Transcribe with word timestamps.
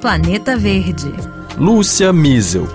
Planeta 0.00 0.56
Verde. 0.56 1.12
Lúcia 1.56 2.12
Miesel. 2.12 2.66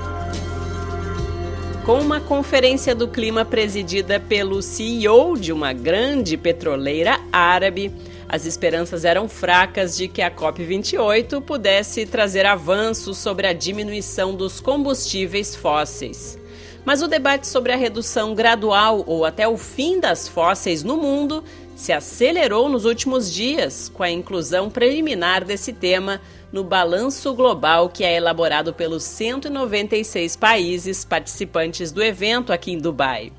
Com 1.86 2.00
uma 2.00 2.22
conferência 2.22 2.96
do 2.96 3.08
clima 3.08 3.44
presidida 3.44 4.20
pelo 4.20 4.62
CEO 4.62 5.38
de 5.38 5.52
uma 5.52 5.74
grande 5.74 6.38
petroleira 6.38 7.20
árabe, 7.32 7.92
as 8.30 8.46
esperanças 8.46 9.06
eram 9.06 9.30
fracas 9.30 9.96
de 9.96 10.08
que 10.08 10.22
a 10.22 10.32
COP28 10.32 11.42
pudesse 11.42 12.06
trazer 12.06 12.46
avanços 12.46 13.18
sobre 13.18 13.48
a 13.48 13.54
diminuição 13.54 14.34
dos 14.34 14.60
combustíveis 14.60 15.56
fósseis. 15.56 16.38
Mas 16.84 17.02
o 17.02 17.08
debate 17.08 17.48
sobre 17.48 17.74
a 17.74 17.78
redução 17.78 18.34
gradual 18.34 19.04
ou 19.06 19.26
até 19.26 19.48
o 19.48 19.58
fim 19.58 20.00
das 20.00 20.28
fósseis 20.28 20.84
no 20.84 20.96
mundo 20.96 21.44
se 21.78 21.94
acelerou 21.94 22.68
nos 22.68 22.86
últimos 22.86 23.32
dias 23.32 23.88
com 23.88 24.02
a 24.02 24.10
inclusão 24.10 24.68
preliminar 24.68 25.46
desse 25.46 25.72
tema 25.72 26.20
no 26.52 26.64
balanço 26.64 27.36
global 27.36 27.88
que 27.88 28.04
é 28.04 28.16
elaborado 28.16 28.74
pelos 28.74 29.04
196 29.04 30.36
países 30.36 31.06
participantes 31.06 31.92
do 31.92 32.04
evento 32.04 32.52
aqui 32.52 32.72
em 32.72 32.80
Dubai. 32.80 33.32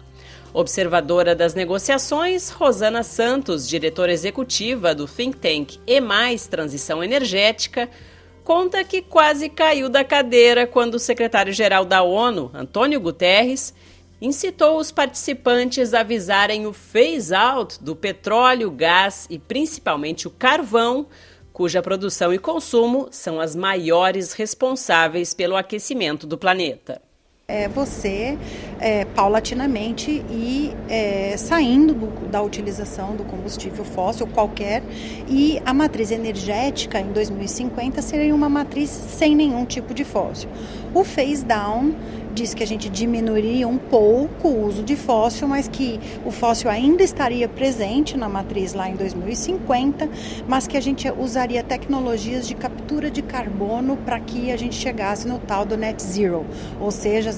Observadora 0.55 1.35
das 1.35 1.53
negociações, 1.53 2.49
Rosana 2.51 3.03
Santos, 3.03 3.69
diretora 3.69 4.13
executiva 4.13 4.95
do 4.95 5.09
think 5.09 5.37
tank 5.37 5.81
E 5.85 6.01
Mais 6.01 6.47
Transição 6.47 7.03
Energética, 7.03 7.91
conta 8.45 8.85
que 8.85 9.03
quase 9.03 9.49
caiu 9.49 9.89
da 9.89 10.05
cadeira 10.05 10.65
quando 10.65 10.95
o 10.95 10.99
secretário-geral 11.01 11.85
da 11.85 12.03
ONU, 12.03 12.53
Antônio 12.55 13.01
Guterres, 13.01 13.75
incitou 14.21 14.79
os 14.79 14.91
participantes 14.91 15.95
a 15.95 16.01
avisarem 16.01 16.67
o 16.67 16.73
phase-out 16.73 17.83
do 17.83 17.95
petróleo, 17.95 18.71
gás 18.71 19.27
e 19.31 19.39
principalmente 19.39 20.27
o 20.27 20.31
carvão, 20.31 21.07
cuja 21.53 21.83
produção 21.83 22.33
e 22.33 22.39
consumo 22.39 23.09
são 23.11 23.41
as 23.41 23.55
maiores 23.55 24.33
responsáveis 24.33 25.35
pelo 25.35 25.57
aquecimento 25.57 26.27
do 26.27 26.39
planeta 26.39 27.01
é 27.51 27.67
você 27.67 28.37
é, 28.79 29.07
paulatinamente 29.07 30.23
e 30.29 30.71
é, 30.87 31.35
saindo 31.39 31.95
do, 31.95 32.29
da 32.29 32.43
utilização 32.43 33.17
do 33.17 33.25
combustível 33.25 33.87
fóssil 33.87 34.27
qualquer 34.27 34.83
e 35.27 35.59
a 35.65 35.73
matriz 35.73 36.11
energética 36.11 37.01
em 37.01 37.11
2050 37.11 38.03
seria 38.03 38.35
uma 38.35 38.51
matriz 38.51 38.91
sem 38.91 39.35
nenhum 39.35 39.65
tipo 39.65 39.95
de 39.95 40.05
fóssil. 40.05 40.51
O 40.93 41.03
phase 41.03 41.43
down 41.43 41.95
diz 42.39 42.55
que 42.55 42.63
a 42.63 42.67
gente 42.67 42.89
diminuiria 42.89 43.67
um 43.67 43.79
pouco 43.79 44.47
o 44.47 44.67
uso 44.67 44.85
de 44.85 44.95
fóssil, 44.95 45.49
mas 45.49 45.67
que 45.67 45.99
o 46.25 46.31
fóssil 46.31 46.71
ainda 46.71 47.03
estaria 47.03 47.49
presente 47.49 48.17
na 48.17 48.29
matriz 48.29 48.75
lá 48.75 48.89
em 48.89 48.95
2050, 48.95 50.09
mas 50.47 50.69
que 50.69 50.77
a 50.77 50.81
gente 50.81 51.11
usaria 51.11 51.65
tecnologias 51.65 52.47
de 52.47 52.55
captura 52.55 53.11
de 53.11 53.23
carbono 53.23 53.97
para 53.97 54.21
que 54.21 54.53
a 54.53 54.57
gente 54.57 54.77
chegasse 54.77 55.27
no 55.27 55.41
tal 55.41 55.65
do 55.65 55.77
net 55.77 56.01
zero, 56.01 56.47
ou 56.81 56.93
seja, 56.93 57.31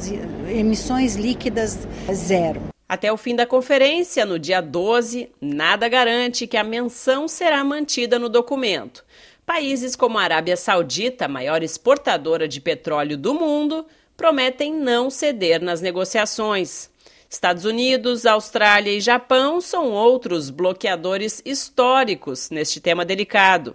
emissões 0.51 1.17
líquidas 1.17 1.79
zero. 2.13 2.61
Até 2.87 3.11
o 3.11 3.17
fim 3.17 3.35
da 3.35 3.47
conferência, 3.47 4.27
no 4.27 4.39
dia 4.39 4.61
12, 4.61 5.31
nada 5.41 5.89
garante 5.89 6.47
que 6.47 6.59
a 6.59 6.65
menção 6.65 7.27
será 7.27 7.65
mantida 7.65 8.19
no 8.19 8.29
documento. 8.29 9.03
Países 9.47 9.97
como 9.97 10.19
a 10.19 10.23
Arábia 10.23 10.57
Saudita, 10.57 11.27
maior 11.27 11.63
exportadora 11.63 12.47
de 12.47 12.61
petróleo 12.61 13.17
do 13.17 13.33
mundo, 13.33 13.87
prometem 14.21 14.75
não 14.75 15.09
ceder 15.09 15.63
nas 15.63 15.81
negociações. 15.81 16.91
Estados 17.31 17.65
Unidos, 17.65 18.27
Austrália 18.27 18.93
e 18.93 19.01
Japão 19.01 19.63
são 19.63 19.93
outros 19.93 20.51
bloqueadores 20.51 21.41
históricos 21.43 22.51
neste 22.51 22.81
tema 22.81 23.03
delicado. 23.03 23.75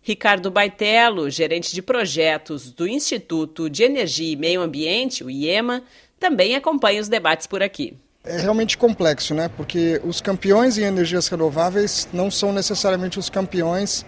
Ricardo 0.00 0.50
Baitello, 0.50 1.28
gerente 1.28 1.74
de 1.74 1.82
projetos 1.82 2.70
do 2.70 2.88
Instituto 2.88 3.68
de 3.68 3.82
Energia 3.82 4.32
e 4.32 4.36
Meio 4.36 4.62
Ambiente, 4.62 5.22
o 5.22 5.28
IEMA, 5.28 5.82
também 6.18 6.56
acompanha 6.56 7.02
os 7.02 7.08
debates 7.08 7.46
por 7.46 7.62
aqui. 7.62 7.94
É 8.24 8.38
realmente 8.38 8.78
complexo, 8.78 9.34
né? 9.34 9.50
Porque 9.54 10.00
os 10.02 10.22
campeões 10.22 10.78
em 10.78 10.84
energias 10.84 11.28
renováveis 11.28 12.08
não 12.14 12.30
são 12.30 12.50
necessariamente 12.50 13.18
os 13.18 13.28
campeões 13.28 14.06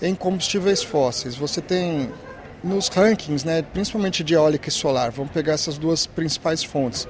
em 0.00 0.14
combustíveis 0.14 0.80
fósseis. 0.80 1.34
Você 1.34 1.60
tem 1.60 2.08
nos 2.64 2.88
rankings, 2.88 3.46
né, 3.46 3.62
principalmente 3.62 4.24
de 4.24 4.34
eólica 4.34 4.68
e 4.68 4.72
solar, 4.72 5.10
vamos 5.10 5.30
pegar 5.32 5.52
essas 5.52 5.76
duas 5.76 6.06
principais 6.06 6.64
fontes. 6.64 7.06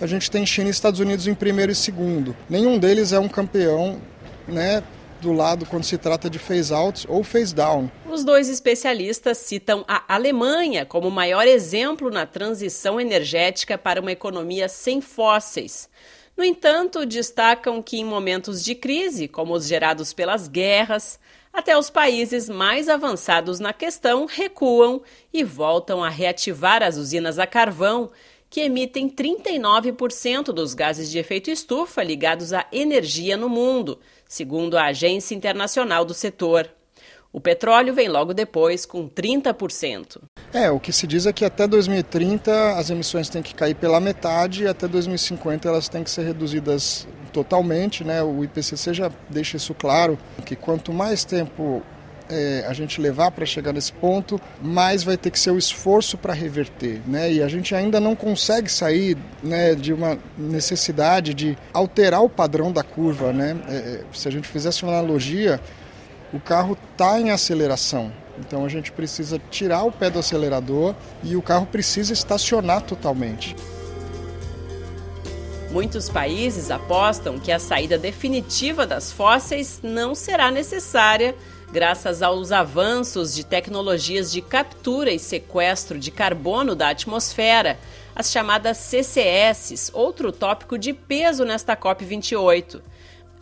A 0.00 0.06
gente 0.06 0.30
tem 0.30 0.44
China 0.44 0.68
e 0.68 0.70
Estados 0.70 1.00
Unidos 1.00 1.26
em 1.26 1.34
primeiro 1.34 1.72
e 1.72 1.74
segundo. 1.74 2.36
Nenhum 2.50 2.78
deles 2.78 3.12
é 3.12 3.18
um 3.18 3.28
campeão, 3.28 3.98
né, 4.46 4.82
do 5.20 5.32
lado 5.32 5.64
quando 5.64 5.84
se 5.84 5.96
trata 5.96 6.28
de 6.28 6.38
phase 6.38 6.74
out 6.74 7.06
ou 7.08 7.24
phase 7.24 7.54
down. 7.54 7.90
Os 8.10 8.24
dois 8.24 8.48
especialistas 8.48 9.38
citam 9.38 9.84
a 9.88 10.14
Alemanha 10.14 10.84
como 10.84 11.10
maior 11.10 11.46
exemplo 11.46 12.10
na 12.10 12.26
transição 12.26 13.00
energética 13.00 13.78
para 13.78 14.00
uma 14.00 14.12
economia 14.12 14.68
sem 14.68 15.00
fósseis. 15.00 15.88
No 16.36 16.44
entanto, 16.44 17.06
destacam 17.06 17.82
que 17.82 17.96
em 17.96 18.04
momentos 18.04 18.62
de 18.62 18.74
crise, 18.74 19.26
como 19.26 19.54
os 19.54 19.66
gerados 19.66 20.12
pelas 20.12 20.48
guerras, 20.48 21.18
até 21.50 21.76
os 21.78 21.88
países 21.88 22.46
mais 22.46 22.90
avançados 22.90 23.58
na 23.58 23.72
questão 23.72 24.26
recuam 24.26 25.00
e 25.32 25.42
voltam 25.42 26.04
a 26.04 26.10
reativar 26.10 26.82
as 26.82 26.98
usinas 26.98 27.38
a 27.38 27.46
carvão, 27.46 28.10
que 28.50 28.60
emitem 28.60 29.08
39% 29.08 30.52
dos 30.52 30.74
gases 30.74 31.10
de 31.10 31.18
efeito 31.18 31.50
estufa 31.50 32.02
ligados 32.02 32.52
à 32.52 32.66
energia 32.70 33.36
no 33.36 33.48
mundo, 33.48 33.98
segundo 34.28 34.76
a 34.76 34.84
Agência 34.84 35.34
Internacional 35.34 36.04
do 36.04 36.12
Setor. 36.12 36.70
O 37.32 37.40
petróleo 37.40 37.94
vem 37.94 38.08
logo 38.08 38.34
depois, 38.34 38.84
com 38.84 39.08
30%. 39.08 40.20
É, 40.56 40.70
o 40.70 40.80
que 40.80 40.90
se 40.90 41.06
diz 41.06 41.26
é 41.26 41.34
que 41.34 41.44
até 41.44 41.66
2030 41.66 42.78
as 42.78 42.88
emissões 42.88 43.28
têm 43.28 43.42
que 43.42 43.54
cair 43.54 43.74
pela 43.74 44.00
metade 44.00 44.62
e 44.62 44.66
até 44.66 44.88
2050 44.88 45.68
elas 45.68 45.86
têm 45.86 46.02
que 46.02 46.10
ser 46.10 46.24
reduzidas 46.24 47.06
totalmente, 47.30 48.02
né? 48.02 48.22
O 48.22 48.42
IPCC 48.42 48.94
já 48.94 49.10
deixa 49.28 49.58
isso 49.58 49.74
claro, 49.74 50.18
que 50.46 50.56
quanto 50.56 50.94
mais 50.94 51.26
tempo 51.26 51.82
é, 52.30 52.64
a 52.66 52.72
gente 52.72 53.02
levar 53.02 53.32
para 53.32 53.44
chegar 53.44 53.74
nesse 53.74 53.92
ponto, 53.92 54.40
mais 54.62 55.04
vai 55.04 55.18
ter 55.18 55.30
que 55.30 55.38
ser 55.38 55.50
o 55.50 55.58
esforço 55.58 56.16
para 56.16 56.32
reverter, 56.32 57.02
né? 57.06 57.30
E 57.30 57.42
a 57.42 57.48
gente 57.48 57.74
ainda 57.74 58.00
não 58.00 58.16
consegue 58.16 58.72
sair, 58.72 59.14
né, 59.42 59.74
de 59.74 59.92
uma 59.92 60.18
necessidade 60.38 61.34
de 61.34 61.58
alterar 61.70 62.22
o 62.22 62.30
padrão 62.30 62.72
da 62.72 62.82
curva, 62.82 63.30
né? 63.30 63.58
É, 63.68 63.74
é 63.74 64.04
se 64.10 64.26
a 64.26 64.30
gente 64.30 64.48
fizesse 64.48 64.84
uma 64.84 64.92
analogia, 64.94 65.60
o 66.32 66.40
carro 66.40 66.78
está 66.92 67.20
em 67.20 67.30
aceleração, 67.30 68.10
então 68.38 68.64
a 68.64 68.68
gente 68.68 68.92
precisa 68.92 69.40
tirar 69.50 69.84
o 69.84 69.92
pé 69.92 70.10
do 70.10 70.18
acelerador 70.18 70.94
e 71.22 71.36
o 71.36 71.42
carro 71.42 71.66
precisa 71.66 72.12
estacionar 72.12 72.82
totalmente. 72.82 73.56
Muitos 75.70 76.08
países 76.08 76.70
apostam 76.70 77.38
que 77.38 77.50
a 77.50 77.58
saída 77.58 77.98
definitiva 77.98 78.86
das 78.86 79.12
fósseis 79.12 79.80
não 79.82 80.14
será 80.14 80.50
necessária 80.50 81.34
graças 81.72 82.22
aos 82.22 82.52
avanços 82.52 83.34
de 83.34 83.44
tecnologias 83.44 84.30
de 84.30 84.40
captura 84.40 85.10
e 85.10 85.18
sequestro 85.18 85.98
de 85.98 86.10
carbono 86.10 86.74
da 86.74 86.88
atmosfera, 86.88 87.78
as 88.14 88.30
chamadas 88.30 88.78
CCS, 88.78 89.90
outro 89.92 90.32
tópico 90.32 90.78
de 90.78 90.92
peso 90.92 91.44
nesta 91.44 91.76
COP28. 91.76 92.80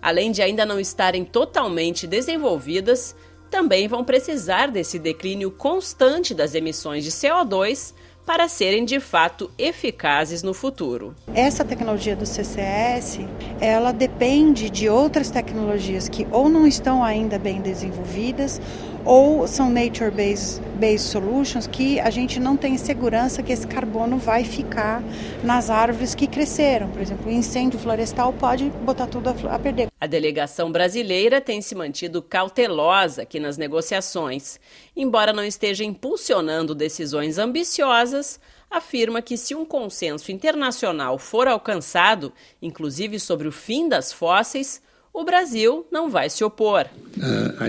Além 0.02 0.32
de 0.32 0.42
ainda 0.42 0.66
não 0.66 0.80
estarem 0.80 1.24
totalmente 1.24 2.06
desenvolvidas, 2.06 3.14
também 3.54 3.86
vão 3.86 4.02
precisar 4.02 4.66
desse 4.66 4.98
declínio 4.98 5.48
constante 5.48 6.34
das 6.34 6.56
emissões 6.56 7.04
de 7.04 7.12
CO2 7.12 7.94
para 8.26 8.48
serem 8.48 8.84
de 8.84 8.98
fato 8.98 9.48
eficazes 9.56 10.42
no 10.42 10.52
futuro. 10.52 11.14
Essa 11.32 11.64
tecnologia 11.64 12.16
do 12.16 12.26
CCS, 12.26 13.20
ela 13.60 13.92
depende 13.92 14.68
de 14.68 14.88
outras 14.88 15.30
tecnologias 15.30 16.08
que 16.08 16.26
ou 16.32 16.48
não 16.48 16.66
estão 16.66 17.04
ainda 17.04 17.38
bem 17.38 17.60
desenvolvidas 17.60 18.60
ou 19.04 19.46
são 19.46 19.70
nature-based 19.70 20.62
based 20.74 21.08
solutions 21.08 21.66
que 21.66 22.00
a 22.00 22.10
gente 22.10 22.40
não 22.40 22.56
tem 22.56 22.76
segurança 22.76 23.42
que 23.42 23.52
esse 23.52 23.66
carbono 23.66 24.18
vai 24.18 24.44
ficar 24.44 25.02
nas 25.42 25.70
árvores 25.70 26.14
que 26.14 26.26
cresceram. 26.26 26.90
Por 26.90 27.00
exemplo, 27.00 27.28
o 27.28 27.32
incêndio 27.32 27.78
florestal 27.78 28.32
pode 28.32 28.68
botar 28.84 29.06
tudo 29.06 29.30
a 29.30 29.58
perder. 29.58 29.88
A 30.00 30.06
delegação 30.06 30.70
brasileira 30.70 31.40
tem 31.40 31.62
se 31.62 31.74
mantido 31.74 32.20
cautelosa 32.20 33.22
aqui 33.22 33.38
nas 33.38 33.56
negociações. 33.56 34.58
Embora 34.96 35.32
não 35.32 35.44
esteja 35.44 35.84
impulsionando 35.84 36.74
decisões 36.74 37.38
ambiciosas, 37.38 38.40
afirma 38.70 39.22
que 39.22 39.36
se 39.36 39.54
um 39.54 39.64
consenso 39.64 40.32
internacional 40.32 41.18
for 41.18 41.46
alcançado, 41.46 42.32
inclusive 42.60 43.20
sobre 43.20 43.46
o 43.46 43.52
fim 43.52 43.88
das 43.88 44.12
fósseis, 44.12 44.82
o 45.14 45.22
Brasil 45.24 45.86
não 45.92 46.10
vai 46.10 46.28
se 46.28 46.42
opor. 46.42 46.86
Uh, 47.16 47.62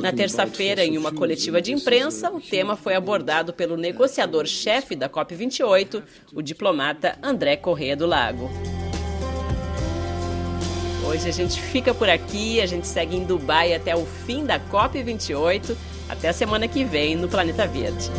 Na 0.00 0.10
terça-feira, 0.10 0.82
em 0.82 0.96
uma 0.96 1.12
coletiva 1.12 1.60
de 1.60 1.70
imprensa, 1.70 2.30
o 2.30 2.40
tema 2.40 2.74
foi 2.74 2.94
abordado 2.94 3.52
pelo 3.52 3.76
negociador-chefe 3.76 4.96
da 4.96 5.10
COP28, 5.10 6.02
o 6.32 6.40
diplomata 6.40 7.18
André 7.22 7.56
Corrêa 7.58 7.94
do 7.94 8.06
Lago. 8.06 8.50
Hoje 11.06 11.28
a 11.28 11.32
gente 11.32 11.60
fica 11.60 11.92
por 11.92 12.08
aqui, 12.08 12.62
a 12.62 12.66
gente 12.66 12.86
segue 12.86 13.14
em 13.14 13.24
Dubai 13.24 13.74
até 13.74 13.94
o 13.94 14.06
fim 14.06 14.46
da 14.46 14.58
COP28. 14.58 15.76
Até 16.08 16.28
a 16.28 16.32
semana 16.32 16.66
que 16.66 16.84
vem 16.84 17.16
no 17.16 17.28
Planeta 17.28 17.66
Verde. 17.66 18.10